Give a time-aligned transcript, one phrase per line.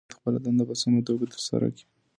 [0.03, 1.85] هر څوک باید خپله دنده په سمه توګه ترسره کړي.